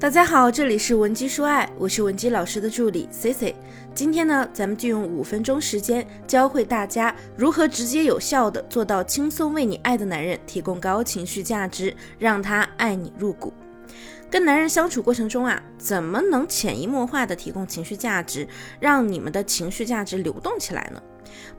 [0.00, 3.54] 大家好，这里是文姬说爱，我是文姬老师的助理 C C。
[3.94, 13.52] 今天呢，咱们就用五分钟时间，教会大家如何直接有效的做到轻松为你爱的男人提供高情绪价值，让他爱你入骨。
[14.30, 18.48] 跟男人相处过程中啊，怎么能潜移默化的提供情绪价值，
[18.80, 21.02] 让你们的情绪价值流动起来呢？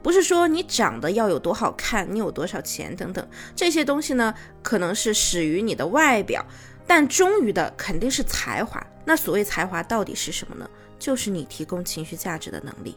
[0.02, 3.24] 不是说你长得要有多好看，你有多少钱等等
[3.54, 6.44] 这些东西呢，可能是始于你的外表。
[6.86, 8.84] 但忠于的肯定是才华。
[9.04, 10.68] 那所谓才华到底是什么呢？
[10.98, 12.96] 就是你提供情绪价值的能力。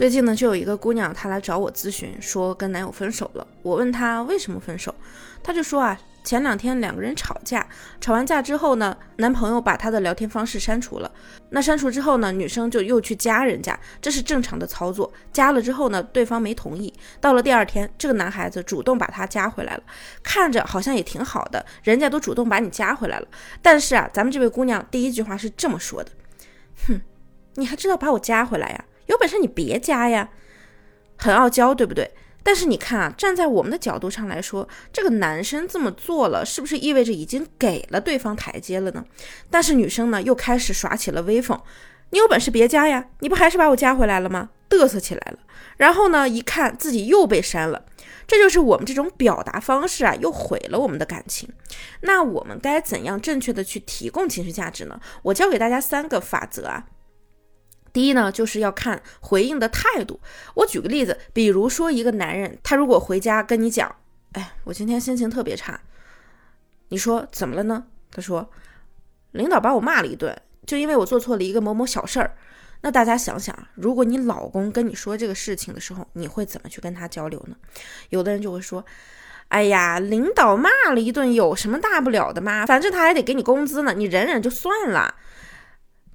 [0.00, 3.46] 最近呢，就有一个姑娘，她来找我咨询，说跟男友分手了。
[3.60, 4.94] 我问她为什么分手，
[5.42, 6.00] 她就说啊。
[6.24, 7.66] 前两天两个人吵架，
[8.00, 11.12] 吵完架之后呢，男朋友把她的聊天方式删除了。
[11.50, 15.12] 那删除之后呢，女生就又去加人家，这是正常的操作。
[15.32, 16.90] 加了之后呢，对方没同意。
[17.20, 19.82] 到了第二天，这个男孩子主动把她加回来了，
[20.22, 23.28] 看着好像也挺好的，人家都主动把你加回来了。
[23.60, 26.10] 但是啊，咱们这位姑娘第一句话是这么说的
[26.88, 27.02] ：“哼，
[27.56, 28.84] 你还知道把我加回来呀？
[29.20, 30.30] 有本事你别加呀！”
[31.18, 32.10] 很傲娇，对不对？
[32.42, 39.04] 但是你看啊，站在我们的角度上来说，这个男生这么做了，是不是意味着已经给了对方台阶了呢？
[39.50, 41.60] 但是女生呢，又开始耍起了威风，
[42.08, 44.48] 你有本事别加呀，你不还是把我加回来了吗？
[44.70, 45.40] 嘚瑟起来了。
[45.76, 47.84] 然后呢，一看自己又被删了，
[48.26, 51.46] 这就是我们这种表达方式啊，又毁了我们的感情。
[52.00, 54.98] 那我们该怎样正确的去提供情绪价值呢？
[55.24, 56.86] 我教给大家三个法则啊。
[57.92, 60.20] 第一呢，就是要看回应的态度。
[60.54, 63.94] 我举个例子，比如说一个男人，他如果回家跟你讲，
[64.32, 65.80] 哎，我今天心情特别差，
[66.88, 67.84] 你说怎么了呢？
[68.12, 68.50] 他说，
[69.32, 72.36] 领导把我骂了一顿，就因为我做错了一个某某小事儿。
[72.82, 77.56] 那大家想想，如果你老公跟你说这个事情的时候，你会怎么去跟他交流呢？
[78.08, 78.84] 有的人就会说，
[79.48, 82.64] 哎呀，领导骂了一顿，有什么大不了的嘛？
[82.64, 85.14] 反正他还得给你工资呢，你忍忍就算了。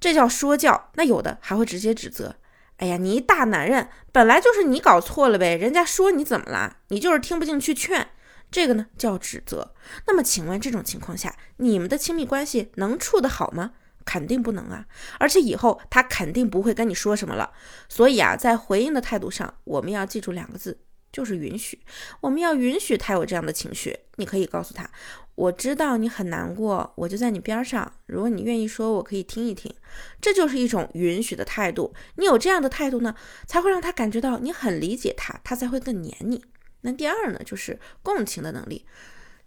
[0.06, 2.36] 这叫说教，那有的还会直接指责。
[2.76, 6.76] 哎呀，你一大男人，本来就是你搞错了呗，人家说你怎么了？
[6.90, 8.06] 你就是听不进去劝，
[8.48, 9.74] 这个呢叫指责。
[10.06, 13.72] 那么请问这种情况下，你们的亲密关系能处得好吗？
[14.04, 14.86] 肯定不能啊！
[15.18, 17.50] 而且以后他肯定不会跟你说什么了。
[17.88, 20.78] 所以啊，在回应的态度上，我们要记住两个字。
[21.16, 21.80] 就是允许，
[22.20, 23.98] 我们要允许他有这样的情绪。
[24.16, 24.86] 你可以告诉他，
[25.34, 27.90] 我知道你很难过，我就在你边上。
[28.04, 29.74] 如果你愿意说，我可以听一听。
[30.20, 31.94] 这就是一种允许的态度。
[32.16, 33.14] 你有这样的态度呢，
[33.46, 36.44] 才会让他感觉到你很理解他，他才会更黏你。
[36.82, 38.84] 那第二呢，就是共情的能力。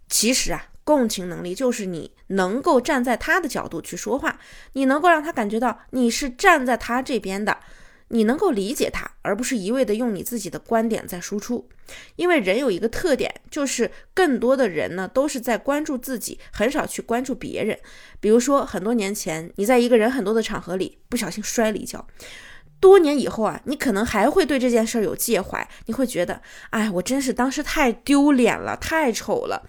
[0.08, 4.40] 其实啊，共情能力就是你能够站在他的角度去说话，
[4.72, 7.56] 你能够让他感觉到你是站在他这边的。
[8.10, 11.68] 你能够理解他，而不是一味的用你自己的观点在输出，
[12.16, 17.78] 因为人有一个特点，就是更多的人呢都是在关注自己，很少去关注别人。
[18.18, 22.04] 比如说，很多年前你在一个人很多的场合里不小心摔了一跤，
[22.80, 29.68] 多年以后啊，你可能还会对这件事儿有介怀，你会觉得，哎，我真是当时太丢脸了，太丑了。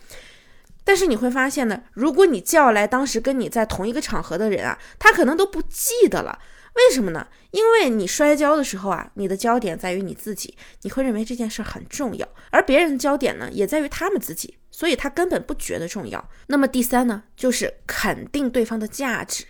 [0.91, 6.37] 但是你会发现呢，如果你叫来当时跟你在同一个场合的人啊，他可能都不记得了。
[6.75, 7.25] 为什么呢？
[7.51, 16.29] 因为你摔跤的时候啊，你的焦点在于你自己，你会认为这件事很重要，而别人的焦点呢，也在于他们自己，所以他根本不觉得重要。
[16.47, 19.45] 那么第三呢，就是肯定对方的价值。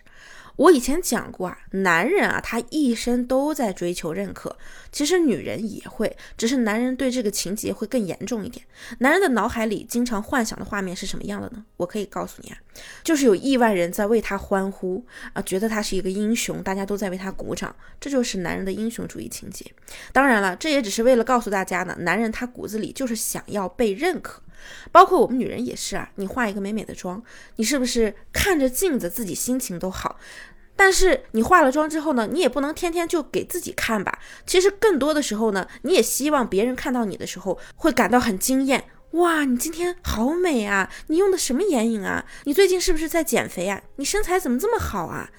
[0.57, 4.55] 我以前讲过啊，男人啊，他一生都在追求认可。
[4.91, 8.65] 其实女人也会，只是男人对这个情节会更严重一点。
[8.99, 11.63] 男人的脑海里经常幻想的画面是什么样的呢？
[11.77, 12.57] 我可以告诉你啊，
[13.03, 15.03] 就是有亿万人在为他欢呼
[15.33, 19.65] 啊，觉得他是一个英雄，大家都在为他鼓掌，这就是男人的英雄主义情节。
[20.11, 24.41] 当然了，这也只是为了告诉大家呢，男人他骨子里就是想要被认可。
[24.91, 27.23] 包括我们女人也是啊，你化一个美美的妆，
[27.55, 30.19] 你是不是看着镜子自己心情都好？
[30.83, 34.17] 但是你化了妆之后呢，你也不能天天就给自己看吧。
[34.47, 38.83] 其实更多的时候呢，你也希望别人看到你的时候会感到很惊艳。
[39.11, 40.91] 哇，你今天好美啊！
[41.05, 42.25] 你用的什么眼影啊？
[42.45, 43.79] 你最近是不是在减肥啊？
[43.97, 45.29] 你身材怎么这么好啊？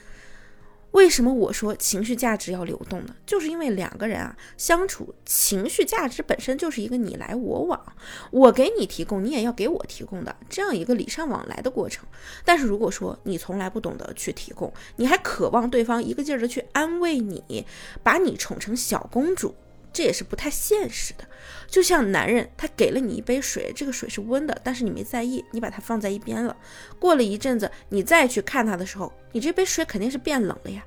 [0.92, 3.16] 为什么我说情绪价值要流动呢？
[3.26, 7.96] 就是因为两个人啊相处，情绪价值本身就是一个你来我往，
[8.30, 12.06] 我给你提供，你也要给我提供的这样一个礼尚往来的过程。
[12.44, 17.66] 但是如果说你从来不懂得去提供，你还渴望对方一个劲儿的去安慰你，
[18.02, 19.54] 把你宠成小公主。
[19.92, 21.24] 这也是不太现实的，
[21.66, 26.56] 就像男人他给了你一杯水，这个水是温的，但是你没在意，你把它放在一边了。
[26.98, 30.84] 过了一阵子，你再去看他的时候，你这杯水肯定是变冷了呀。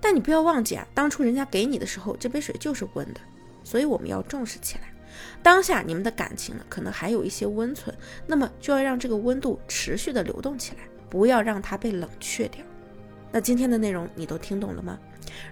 [0.00, 3.20] 但你不要忘记啊，当初人家给你的时候，这杯水就是温的，
[3.64, 4.92] 所以我们要重视起来。
[5.42, 7.96] 当下你们的感情呢，可能还有一些温存，
[8.26, 10.82] 那么就要让这个温度持续的流动起来。
[11.08, 12.60] 不要让它被冷却掉。
[13.30, 14.98] 那今天的内容你都听懂了吗？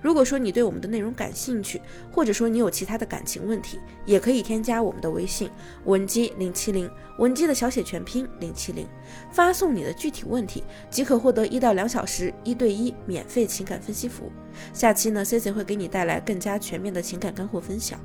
[0.02, 1.80] 如果说你对我们的内容感兴趣，
[2.12, 5.50] 或者说你有其他的感情问题，也可以添加我们的微信
[5.84, 8.86] 文姬零七零，文姬的小写全拼零七零，
[9.30, 14.32] 发送你的具体问题，即可获得一到两小时一对一免费情感分析服务。
[14.72, 17.98] 下期呢，Cici 会给你带来更加全面的情感干货分享。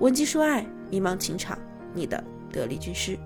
[0.00, 1.58] 文姬说爱，迷茫情场，
[1.94, 2.22] 你的
[2.52, 3.18] 得力军师。